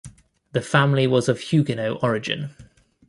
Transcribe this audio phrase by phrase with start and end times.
[0.53, 2.55] The family was of Huguenot origin.